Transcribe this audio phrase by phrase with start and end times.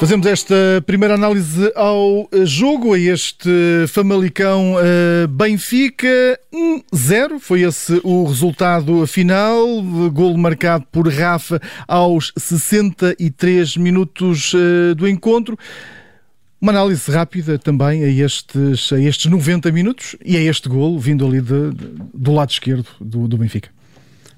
[0.00, 0.54] Fazemos esta
[0.86, 3.50] primeira análise ao jogo, a este
[3.86, 7.38] Famalicão uh, Benfica 1-0.
[7.38, 9.62] Foi esse o resultado final.
[10.10, 15.58] Golo marcado por Rafa aos 63 minutos uh, do encontro.
[16.58, 21.26] Uma análise rápida também a estes, a estes 90 minutos e a este golo vindo
[21.26, 23.68] ali de, de, do lado esquerdo do, do Benfica.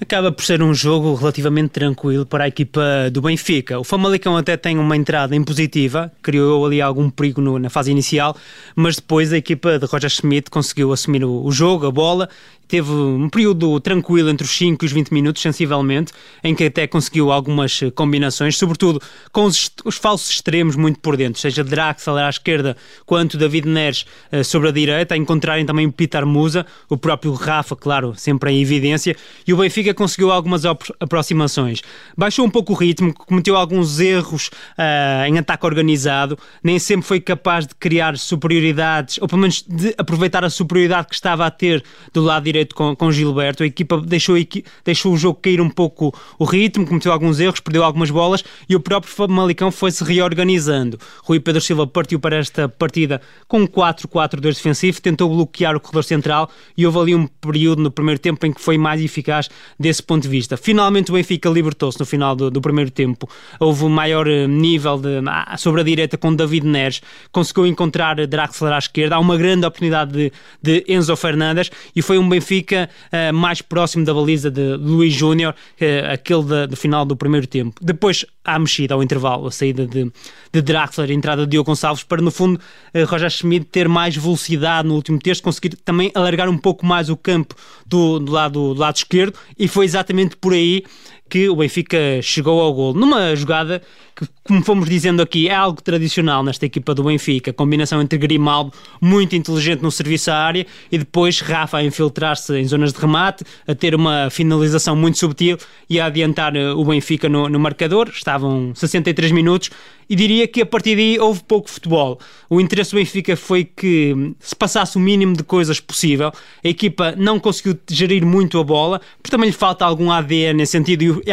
[0.00, 3.78] Acaba por ser um jogo relativamente tranquilo para a equipa do Benfica.
[3.78, 8.34] O Famalicão até tem uma entrada impositiva, criou ali algum perigo no, na fase inicial,
[8.74, 12.30] mas depois a equipa de Roger Schmidt conseguiu assumir o, o jogo, a bola
[12.70, 16.86] teve um período tranquilo entre os 5 e os 20 minutos, sensivelmente, em que até
[16.86, 19.02] conseguiu algumas eh, combinações, sobretudo
[19.32, 24.06] com os, os falsos extremos muito por dentro, seja Draxler à esquerda, quanto David Neres
[24.32, 28.52] uh, sobre a direita, a encontrarem também o Peter Musa, o próprio Rafa, claro, sempre
[28.52, 31.82] em evidência, e o Benfica conseguiu algumas aproximações.
[32.16, 37.20] Baixou um pouco o ritmo, cometeu alguns erros uh, em ataque organizado, nem sempre foi
[37.20, 41.82] capaz de criar superioridades, ou pelo menos de aproveitar a superioridade que estava a ter
[42.12, 43.62] do lado direito direito com, com Gilberto.
[43.62, 44.36] A equipa deixou,
[44.84, 48.76] deixou o jogo cair um pouco o ritmo, cometeu alguns erros, perdeu algumas bolas e
[48.76, 50.98] o próprio Famalicão foi-se reorganizando.
[51.22, 56.04] Rui Pedro Silva partiu para esta partida com um 4-4-2 defensivo, tentou bloquear o corredor
[56.04, 60.02] central e houve ali um período no primeiro tempo em que foi mais eficaz desse
[60.02, 60.56] ponto de vista.
[60.56, 63.28] Finalmente o Benfica libertou-se no final do, do, primeiro tempo.
[63.58, 67.00] Houve um maior eh, nível de, ah, sobre a direita com David Neres,
[67.32, 69.16] conseguiu encontrar Draxler à esquerda.
[69.16, 70.32] Há uma grande oportunidade de,
[70.62, 75.14] de Enzo Fernandes e foi um Benfica Benfica uh, mais próximo da baliza de Luís
[75.14, 77.80] Júnior, uh, aquele do final do primeiro tempo.
[77.80, 80.10] Depois há mexida ao intervalo, a saída de,
[80.52, 84.16] de Draxler, a entrada de Diogo Gonçalves, para no fundo uh, Roger Schmidt ter mais
[84.16, 87.54] velocidade no último terço, conseguir também alargar um pouco mais o campo
[87.86, 90.84] do, do, lado, do lado esquerdo, e foi exatamente por aí
[91.30, 92.92] que o Benfica chegou ao gol.
[92.92, 93.80] Numa jogada
[94.16, 97.52] que, como fomos dizendo aqui, é algo tradicional nesta equipa do Benfica.
[97.52, 102.66] Combinação entre Grimaldo, muito inteligente no serviço à área, e depois Rafa a infiltrar-se em
[102.66, 105.56] zonas de remate, a ter uma finalização muito subtil
[105.88, 108.10] e a adiantar eh, o Benfica no, no marcador.
[108.30, 109.70] Estavam 63 minutos
[110.08, 112.20] e diria que a partir daí houve pouco futebol.
[112.48, 116.32] O interesse do Benfica foi que se passasse o mínimo de coisas possível.
[116.64, 120.72] A equipa não conseguiu gerir muito a bola, porque também lhe falta algum ADN nesse
[120.72, 121.32] sentido e,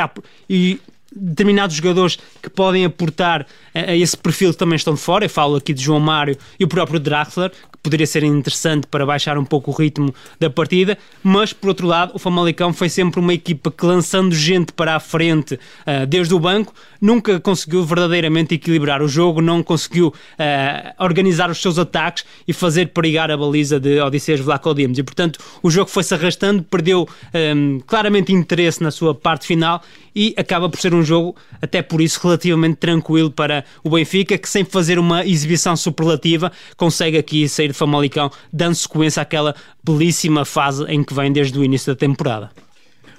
[0.50, 0.80] e
[1.16, 5.26] determinados jogadores que podem aportar a, esse perfil também estão de fora.
[5.26, 7.52] Eu falo aqui de João Mário e o próprio Draxler,
[7.88, 12.12] poderia ser interessante para baixar um pouco o ritmo da partida, mas por outro lado,
[12.14, 16.40] o Famalicão foi sempre uma equipa que lançando gente para a frente uh, desde o
[16.40, 22.52] banco, nunca conseguiu verdadeiramente equilibrar o jogo, não conseguiu uh, organizar os seus ataques e
[22.52, 24.98] fazer perigar a baliza de Odisseias Vlaco Dimos.
[24.98, 27.08] E portanto, o jogo foi-se arrastando, perdeu
[27.56, 29.82] um, claramente interesse na sua parte final
[30.18, 34.50] e acaba por ser um jogo, até por isso, relativamente tranquilo para o Benfica, que
[34.50, 41.04] sem fazer uma exibição superlativa, consegue aqui sair Famalicão, dando sequência àquela belíssima fase em
[41.04, 42.52] que vem desde o início da temporada.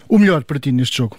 [0.09, 1.17] O melhor para ti neste jogo?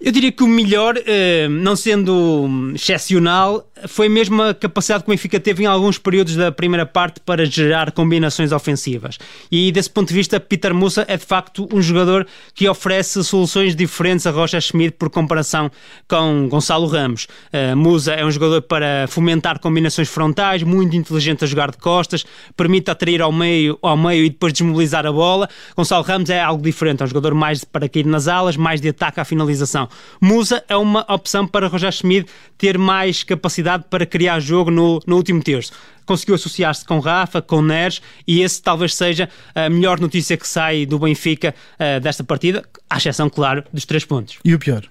[0.00, 5.12] Eu diria que o melhor, eh, não sendo excepcional, foi mesmo a capacidade que o
[5.12, 9.18] Benfica teve em alguns períodos da primeira parte para gerar combinações ofensivas.
[9.50, 13.74] E desse ponto de vista, Peter Musa é de facto um jogador que oferece soluções
[13.74, 15.70] diferentes a Rocha Schmidt por comparação
[16.08, 17.26] com Gonçalo Ramos.
[17.52, 22.24] Uh, Musa é um jogador para fomentar combinações frontais, muito inteligente a jogar de costas,
[22.56, 25.48] permite atrair ao meio, ao meio e depois desmobilizar a bola.
[25.76, 28.88] Gonçalo Ramos é algo diferente, é um jogador mais para cair nas alas, mais de
[28.88, 29.88] ataque à finalização.
[30.20, 35.16] Musa é uma opção para Roger Schmidt ter mais capacidade para criar jogo no, no
[35.16, 35.72] último terço
[36.04, 40.84] conseguiu associar-se com Rafa, com Neres, e esse talvez seja a melhor notícia que sai
[40.84, 44.38] do Benfica uh, desta partida, à exceção, claro, dos três pontos.
[44.44, 44.82] E o pior?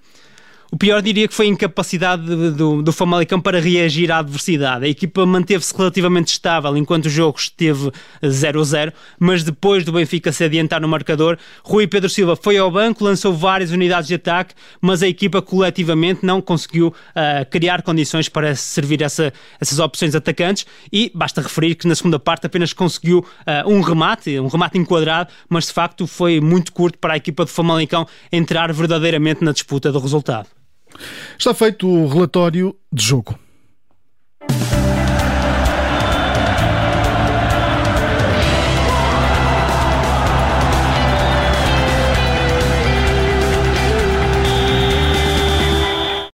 [0.74, 4.86] O pior diria que foi a incapacidade do, do Famalicão para reagir à adversidade.
[4.86, 7.92] A equipa manteve-se relativamente estável enquanto o jogo esteve
[8.24, 13.04] 0-0, mas depois do Benfica se adiantar no marcador, Rui Pedro Silva foi ao banco,
[13.04, 18.56] lançou várias unidades de ataque, mas a equipa coletivamente não conseguiu uh, criar condições para
[18.56, 23.70] servir essa, essas opções atacantes e basta referir que na segunda parte apenas conseguiu uh,
[23.70, 27.52] um remate, um remate enquadrado, mas de facto foi muito curto para a equipa de
[27.52, 30.61] Famalicão entrar verdadeiramente na disputa do resultado.
[31.38, 33.38] Está feito o relatório de jogo.